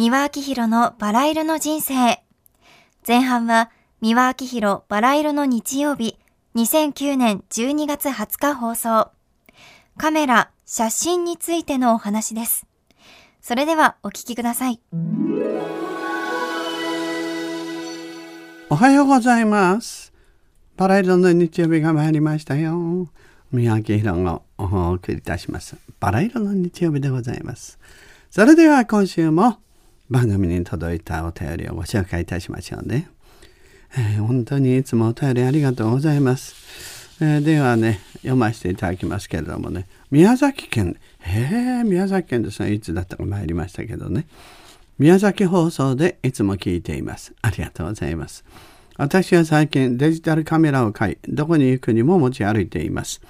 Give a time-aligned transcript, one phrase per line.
[0.00, 2.22] 三輪明宏のバラ色の人生。
[3.06, 3.70] 前半は
[4.00, 6.16] 三輪明宏バラ色の日曜日、
[6.54, 9.10] 2009年12月20日放送。
[9.98, 12.66] カメラ、写真についてのお話です。
[13.42, 14.80] それではお聞きください。
[18.70, 20.14] おはようございます。
[20.78, 23.06] バラ色の日曜日が参りましたよ。
[23.52, 25.76] 三輪明宏がお送りいたします。
[26.00, 27.78] バラ色の日曜日でございます。
[28.30, 29.58] それでは今週も
[30.10, 33.08] 番組に届いたお便りをご紹介いたしましょうね。
[33.96, 36.54] えー、本当にいつもお便りありがとうございます。
[37.22, 44.26] えー、ではね、読ませていただきますけれどもね、宮崎県、へえ、宮崎県ですね、いつだったか参りましたけどね、
[44.98, 47.32] 宮崎放送でいつも聞いています。
[47.40, 48.44] ありがとうございます。
[48.96, 53.20] 私は最近デジタルカメラを買い、どこに行くにも持ち歩いています。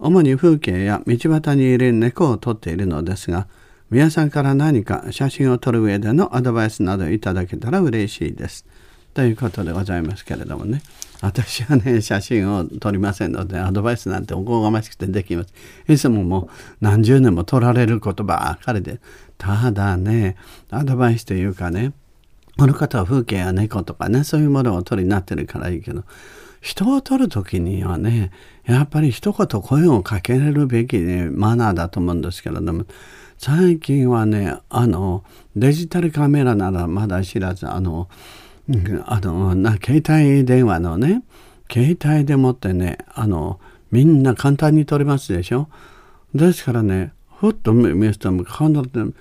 [0.00, 3.46] 主に風景や道端にいる猫を撮っているのですが、
[3.90, 8.66] 皆さんから何か写真を撮る上でのアドバイスなどいただけたら嬉しいです。
[9.14, 10.82] ということでございますけれどもね。
[11.22, 15.54] 私はね、写真を撮りませんので、アドバイスなんておこがましくてできます。
[15.88, 16.48] いつももう
[16.82, 19.00] 何十年も撮られることばかりで、
[19.38, 20.36] ただね、
[20.70, 21.94] アドバイスというかね、
[22.58, 26.04] この方は風景や猫とかね、そういうものを撮りになってるからいいけど、
[26.60, 28.32] 人を撮る時にはね、
[28.66, 32.84] やっぱり一言声をかけれるべき、ね、マナーだと思うんですけれども、
[33.38, 35.24] 最近はねあの
[35.56, 38.08] デジタルカメラならまだ知らずあの
[39.06, 41.22] あのな携帯電話のね
[41.72, 45.68] 携帯でもってねあのみんな簡単に撮れますでしょ？
[46.34, 48.44] ですからねふっと見ると必
[48.92, 49.14] ず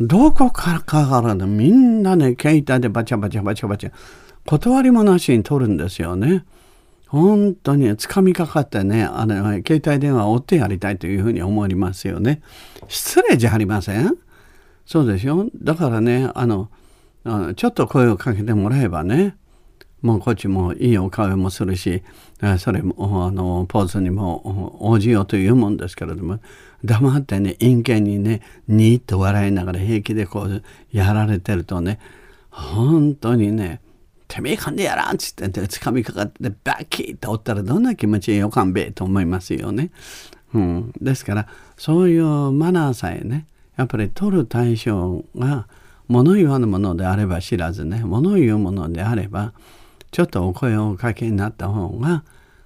[0.00, 3.92] どこからかからねみんなね携帯でバチャバチャバチャバチャ
[4.46, 6.44] 断りもなしに撮るんですよね。
[7.10, 9.34] 本当につかみかかってね、あの、
[9.66, 12.40] 携帯電話を追ってやりたいというふうに思いますよね。
[12.86, 14.16] 失礼じゃありません？
[14.86, 15.46] そうでしょ？
[15.56, 16.70] だからね、あの、
[17.24, 19.36] あのちょっと声をかけてもらえばね、
[20.02, 22.02] もうこっちもいいお顔もするし、
[22.58, 26.38] それも、あの、ポーズにも応じようというもんですけれども、
[26.84, 30.62] 黙ってね、陰険にね、にーっと笑いながら平気でこう、
[30.92, 31.98] やられてるとね、
[32.50, 33.80] 本当にね、
[34.30, 39.90] てめえかんでやらんっつってつかみかかってバッキーっておったらどんな気持ちよかんべえと思いますよね。
[40.54, 43.46] うん、ですからそういうマナーさえね
[43.76, 45.66] やっぱり取る対象が
[46.08, 49.52] 物言わぬものであれば知らずね物言うものであれば
[50.10, 52.24] ちょっとお声をおかけになった方が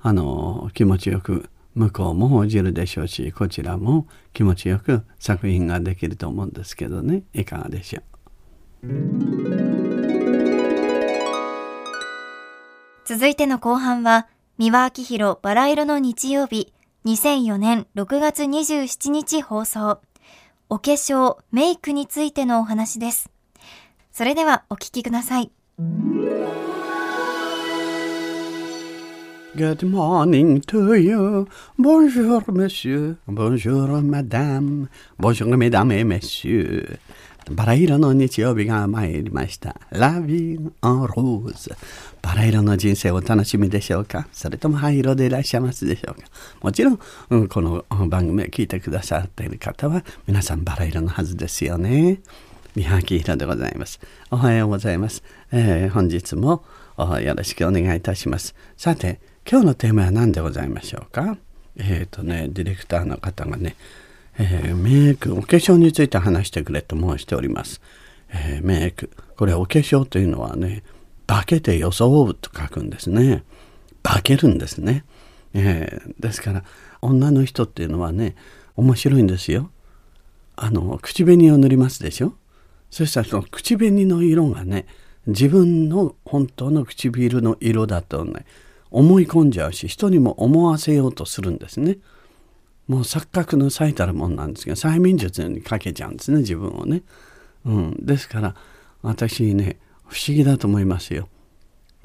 [0.00, 8.00] あの気持ちよく向こうも応じるでしょうしこちらも気持ちよく作品ができると思うんですけどねいかがでしょ
[8.84, 9.35] う？
[13.06, 14.26] 続いての後半は、
[14.58, 16.72] 三輪明宏バラ色の日曜日、
[17.04, 20.00] 2004年6月27日放送。
[20.68, 23.30] お化粧、メイクについてのお話です。
[24.10, 25.52] それではお聞きください。
[29.54, 31.46] Good morning to you.
[31.78, 33.18] Bonjour, monsieur.
[33.28, 34.88] Bonjour, madame.
[35.20, 36.98] Bonjour, mesdames et messieurs.
[37.50, 39.80] バラ色の日曜日が参りました。
[39.90, 41.76] ラビン・アン・ローズ。
[42.20, 44.26] バラ色の人生をお楽しみでしょうか？
[44.32, 46.26] それとも灰色でいらっしゃいますでしょうか？
[46.60, 52.20] もちろん、うん、この番組を聞いてくださっている方は皆さんバラ色のはずですよね。
[52.74, 54.00] 三垣色でございます。
[54.30, 55.22] おはようございます。
[55.52, 56.64] えー、本日も
[56.98, 58.54] よろしくお願いいたします。
[58.76, 61.38] さて、今日のテーマは何でございましょうか？
[61.76, 63.76] えっ、ー、とね、ディレクターの方がね、
[64.38, 67.80] えー、メイク、お化粧について話してくれと申しております。
[68.30, 69.10] えー、メイク。
[69.36, 70.82] これお化粧というのはね、
[71.26, 73.44] 化けて装うと書くんですね。
[74.02, 75.04] 化けるんですね。
[75.54, 76.64] えー、ですから、
[77.00, 78.36] 女の人っていうのはね、
[78.76, 79.70] 面白いんですよ。
[80.54, 82.34] あの、口紅を塗りますでしょ
[82.90, 84.86] そしたらその口紅の色がね、
[85.26, 88.46] 自分の本当の唇の色だとね、
[88.90, 91.98] 思い込んじゃうし、人にも思わせようとするんですね。
[92.88, 97.02] もう錯覚の最たるもんなんですけど催眠術にかけちゃうんですね自分をね、
[97.64, 98.54] うん、ですから
[99.02, 101.28] 私ね不思議だと思いますよ。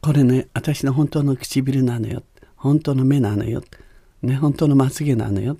[0.00, 2.22] これね私の本当の唇なのよ。
[2.56, 3.62] 本当の目なのよ、
[4.22, 5.56] ね、本当のまつげなのよ。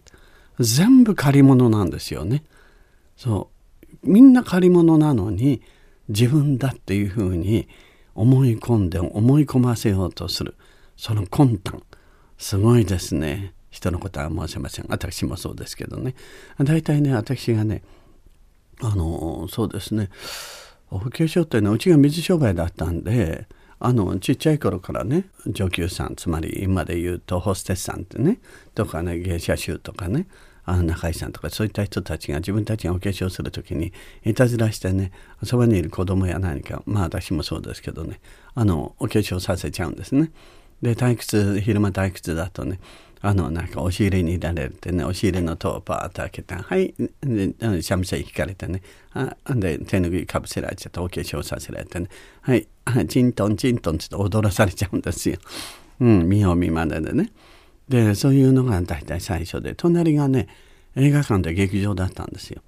[0.58, 2.44] 全部借り物なんですよね。
[3.16, 3.50] そ
[4.04, 4.10] う。
[4.10, 5.62] みんな借り物なのに
[6.08, 7.68] 自分だっていうふうに
[8.14, 10.56] 思い込んで思い込ませようとする。
[10.96, 11.82] その魂胆。
[12.36, 13.52] すごいですね。
[13.70, 14.86] 人のことは申せません。
[14.88, 16.14] 私もそうですけどね。
[16.58, 17.82] 大体ね私がね
[18.80, 20.10] あのそうですね。
[20.90, 23.46] お化粧っていうのはうちが水商売だったんで
[23.78, 28.40] あのちっちゃい頃からね上級さんつまり今で言うとホステスさんってね
[28.74, 30.26] とかね芸者衆とかね
[30.64, 33.92] あの中井さんとかそういった人たちが自分たちがお化粧する時に
[34.24, 35.12] いたずらしてね
[35.44, 38.20] そばにいる子供や何かまあ私もそうですけどね
[38.54, 40.30] あのお化粧させちゃうんですね。
[40.82, 42.80] で退屈昼間退屈だとね
[43.20, 48.82] あのなんか押し入れにいられてね押し入れの戸をパーッと開けてはいで三味線弾かれてね
[49.12, 52.08] あで手拭いかぶせられちゃってお化粧させられてね
[52.42, 52.68] はい
[53.08, 55.38] チントンチントンって踊らされちゃうんですよ。
[56.00, 57.30] うん、見よう見まねでね。
[57.88, 60.46] でそういうのが大体最初で隣がね
[60.94, 62.62] 映画館で劇場だったんですよ。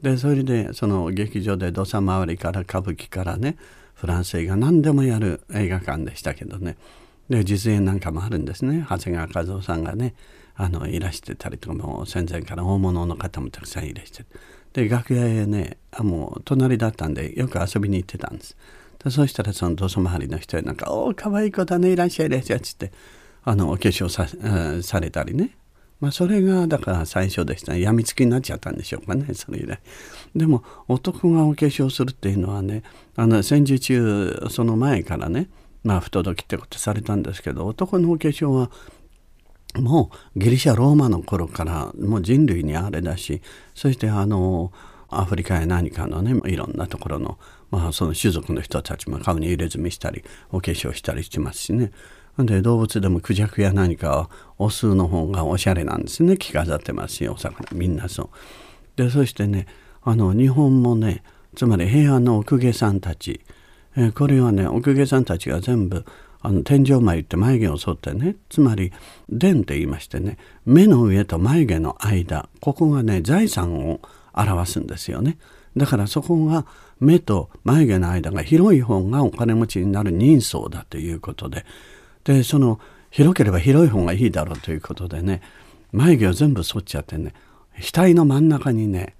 [0.00, 3.56] でそれでその劇場で土佐回りから歌舞伎からね
[3.94, 6.76] フランス映画何でもやる映画館でしたけどね
[7.28, 8.86] で実演なんかもあるんですね。
[8.88, 10.14] 長谷川和夫さんがね
[10.54, 14.24] あのいらしてたりとかも戦前から大物の方もたくさんいらして。
[14.72, 18.56] で楽屋へねあもう隣だったんでよく遊びに行ってたんです。
[19.02, 22.92] でそしたらその土佐回りの人なんか「おおかわいい子だねいらっしゃいいらっしゃい」っつって
[23.44, 24.26] あのお化粧さ
[24.82, 25.56] されたりね。
[25.98, 27.72] まあそれがだから最初でした。
[27.72, 29.78] ねやみつきになっちゃったんでしょうかねそれ以来。
[30.34, 32.82] でも男がお化粧するっていうのはね
[33.16, 35.48] あの戦時中その前からね
[35.86, 38.70] まあ不届きってことされたんですけど男のお化粧は
[39.76, 43.40] もうギリシャローマの頃からもう人類にあれだし
[43.74, 44.72] そしてあの
[45.08, 47.38] アフリカや何かのねいろんなところの,、
[47.70, 51.92] まあその種族の人たちも顔に入れ墨したりお化粧したりしてますしね
[52.36, 58.28] で動物でもクジャクや何かはオスの方がおしゃれなんですね着飾ってますしお魚みんなそう。
[58.96, 59.66] でそしてね
[60.02, 61.22] あの日本もね
[61.54, 63.40] つまり平安の奥下さんたち、
[63.96, 66.04] えー、これはね奥下さんたちが全部
[66.40, 68.92] あの天井眉って眉毛を剃ってねつまり
[69.28, 74.00] 伝って言いましてね目の上と眉毛の間ここがね財産を
[74.32, 75.38] 表すんですよね。
[75.76, 76.66] だからそこが
[77.00, 81.66] 目と眉毛の間が広い方がお金持ちになる人相だということで
[82.24, 85.42] でその広ければ広い方がいいだろうということでね
[85.92, 87.34] 眉毛を全部剃っちゃってね
[87.78, 89.15] 額の真ん中にね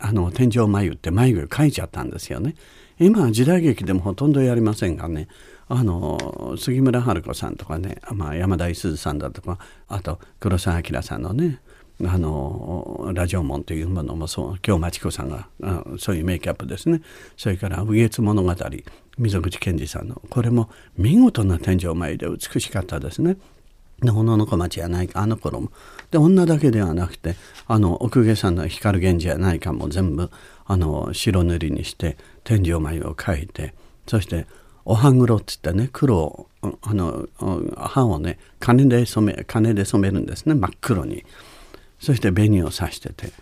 [0.00, 2.54] あの天井眉って眉毛描いちゃったんですよね。
[2.98, 5.28] 今は時代劇でもほとんどやりませんがね
[5.68, 11.60] あの杉村春子さんとかね、まあ、山田五十さんだとかあと黒澤明さんのね
[12.04, 15.48] あのラジオ門というものもそう京町子さんが
[15.98, 17.00] そういうメイキャップですね
[17.36, 18.54] それから「右月物語」
[19.18, 23.36] 溝口健二さんのこれも見事な天井前で美しかったですね。
[24.02, 25.70] で小野小町やないかあの頃も
[26.10, 30.30] で女だけではなくてあの奥下さんの光源氏やないかも全部
[30.66, 33.74] あの白塗りにして天井眉を描いて
[34.06, 34.46] そして
[34.84, 36.48] おは黒っつってね黒を
[36.82, 37.28] あの
[37.76, 41.24] 歯をね金で染め金で染めるんですね真っ黒に。
[41.98, 43.32] そして紅を刺してて。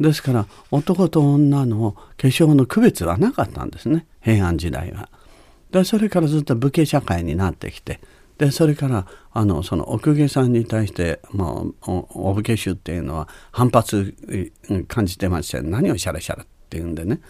[0.00, 5.08] ですから男と女の化粧の区別はなかったんですね平安時代は。
[5.70, 8.00] でそれからずっと武家社会になってきて
[8.38, 14.14] でそれからあのその奥下さんに対して、まあ、お武家衆っていうのは反発
[14.88, 17.20] 感じてまして何をシャラシャラっていうんでね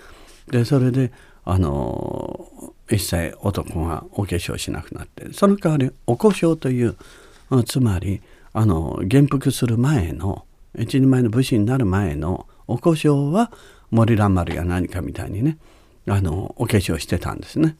[0.50, 1.12] でそれで
[1.44, 2.48] あの
[2.90, 6.96] 一切男がお化粧しなくなってその代わりお故障という
[7.66, 8.22] つまり
[8.52, 10.46] あの元服する前の
[10.76, 13.52] 一人前の武士になる前のお故障は
[13.90, 15.58] 森蘭丸や何かみたいにね
[16.08, 17.76] あのお化粧してたんですね。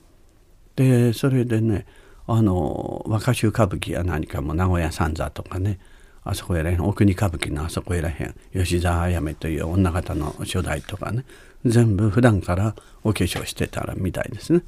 [0.76, 1.86] でそれでね
[2.26, 5.78] あの若衆歌舞伎や何かも名古屋三座とかね
[6.24, 11.24] あそこへらへん奥国歌舞伎のあそこへらへん吉沢あやめという女方の初代とかね
[11.64, 14.62] 全部普段からお化粧してたらみたいですね。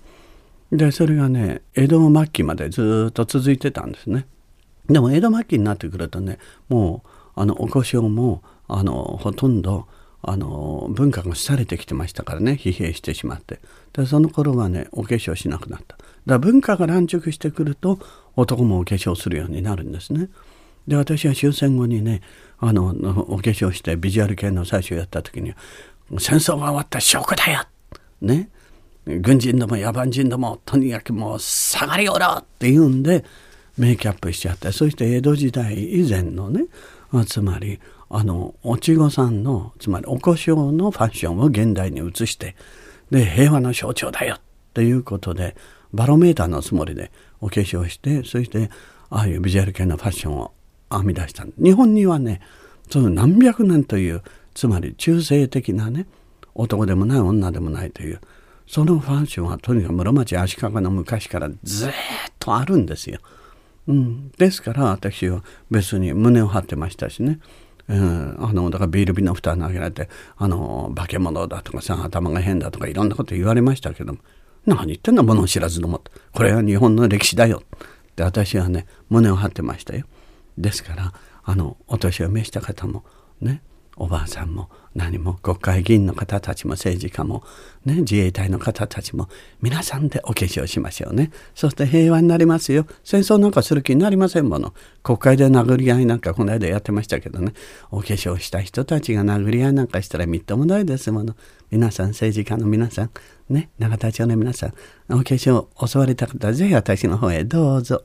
[0.73, 4.27] でそれがね江戸末期までずっと続いてたんですね。
[4.89, 7.03] でも江戸末期になってくるとねも
[7.37, 9.87] うあのお化粧もあのほとんど
[10.29, 13.61] あの文化が廃れてきてましたからね疲弊してしまって。
[13.93, 15.97] でその頃はねお化粧しなくなった。
[15.97, 18.01] だから文化が乱熟してくると
[18.35, 20.29] 男もお化粧するようになるんですね。
[20.89, 22.23] で私は終戦後にね
[22.59, 22.89] あの
[23.29, 25.57] お化粧してビジュアル系の最初やった時には
[26.19, 27.63] 戦争が終わった証拠だよ！
[28.21, 28.49] ね。
[29.07, 32.39] 軍人ども野蛮人どもとにかくもう下がりおろ！
[32.41, 33.25] って言うんで
[33.79, 36.65] メイキャップしちゃってそして江戸時代以前のね
[37.27, 42.55] つまりあのおちごさんのつまりおこしょうのファッションを現代に移して
[43.11, 44.41] で平和の象徴だよっ
[44.75, 45.57] ていうことで
[45.93, 47.11] バロメーターのつもりで
[47.41, 48.71] お化粧してそして
[49.11, 50.53] ああいうビジュアル系のファッションを
[50.91, 51.45] 編み出した。
[51.59, 52.41] 日本にはね
[52.91, 54.23] その何百年という
[54.55, 56.07] つまり中性的なね
[56.55, 58.21] 男でもない女でもないという
[58.67, 61.93] そのファッションはとにかく室町足利の昔からずっ
[62.39, 63.21] とあるんですよ。
[63.89, 67.39] うん、ですから私は別に胸を張ってましたしね、
[67.89, 74.19] うん、あのだからビール瓶の蓋投げられてあの化け物だとかさ頭が変だとかいろんなこと言われましたけども
[74.65, 76.03] 何言ってんだ物を知らずのも
[76.33, 77.63] これは日本の歴史だよ。
[77.65, 80.07] って私はね胸を張ってましたよ。
[80.59, 81.13] ですから
[81.45, 83.05] あのお年を召した方も
[83.41, 83.63] ね
[83.97, 87.43] おばあさんも何も国会議員の方たちも政治家も、
[87.85, 89.29] ね、自衛隊の方たちも
[89.61, 91.31] 皆さんでお化粧しましょうね。
[91.55, 92.87] そして平和になりますよ。
[93.05, 94.75] 戦争なんかする気になりませんもの。
[95.03, 97.53] 国会で殴り合いなんかこの間やってましたけどね。
[97.91, 101.35] お化粧した人たちが殴り合いなんかしたらみっともないですもの。
[101.71, 103.11] 皆さん政治家の皆さん
[103.49, 104.73] ね永田町の皆さん
[105.11, 108.05] お化粧を教わりたかったらぜひ私の方へどうぞ。